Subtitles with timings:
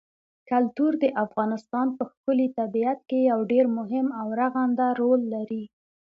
[0.49, 5.63] کلتور د افغانستان په ښکلي طبیعت کې یو ډېر مهم او رغنده رول لري.